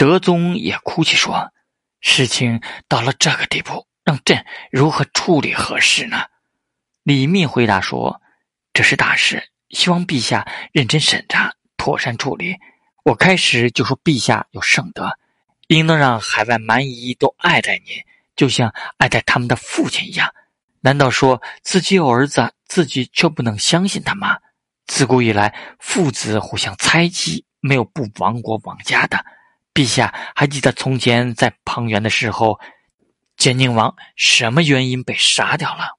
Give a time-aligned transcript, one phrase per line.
[0.00, 1.52] 德宗也哭泣说
[2.00, 6.22] ：“事情到了这个地步，让朕如何处理合适呢？”
[7.04, 8.22] 李密回答说
[8.72, 12.56] ：“这是大事，希望陛下认真审查，妥善处理。
[13.04, 15.18] 我开始就说，陛下有圣德，
[15.68, 18.02] 应当让海外蛮夷都爱戴您，
[18.34, 20.32] 就像爱戴他们的父亲一样。
[20.80, 24.38] 难道说自己有儿子，自己却不能相信他吗？
[24.86, 29.22] 自古以来，父子互相猜忌，没有不亡国亡家的。
[29.72, 32.58] 陛下还记得从前在庞元的时候，
[33.36, 35.98] 建宁王什么原因被杀掉了？”